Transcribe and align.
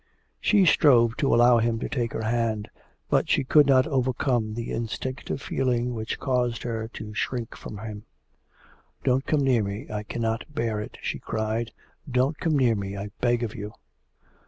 She 0.39 0.65
strove 0.65 1.15
to 1.17 1.31
allow 1.31 1.59
him 1.59 1.77
to 1.77 1.87
take 1.87 2.13
her 2.13 2.23
hand, 2.23 2.71
but 3.07 3.29
she 3.29 3.43
could 3.43 3.67
not 3.67 3.85
overcome 3.85 4.55
the 4.55 4.71
instinctive 4.71 5.39
feeling 5.43 5.93
which 5.93 6.17
caused 6.19 6.63
her 6.63 6.87
to 6.87 7.13
shrink 7.13 7.55
from 7.55 7.77
him. 7.77 8.05
'Don't 9.03 9.27
come 9.27 9.41
near 9.43 9.61
me 9.61 9.85
I 9.91 10.01
cannot 10.01 10.51
bear 10.51 10.79
it!' 10.81 10.97
she 11.03 11.19
cried; 11.19 11.71
'don't 12.09 12.39
come 12.39 12.57
near 12.57 12.73
me, 12.73 12.97
I 12.97 13.09
beg 13.21 13.43
of 13.43 13.53
you.' 13.53 13.75